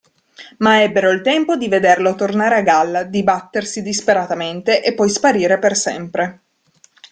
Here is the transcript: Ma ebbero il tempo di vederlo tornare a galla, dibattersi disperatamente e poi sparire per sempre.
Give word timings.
Ma 0.57 0.81
ebbero 0.81 1.11
il 1.11 1.21
tempo 1.21 1.55
di 1.55 1.67
vederlo 1.67 2.15
tornare 2.15 2.55
a 2.55 2.61
galla, 2.61 3.03
dibattersi 3.03 3.83
disperatamente 3.83 4.81
e 4.81 4.95
poi 4.95 5.09
sparire 5.09 5.59
per 5.59 5.75
sempre. 5.77 6.41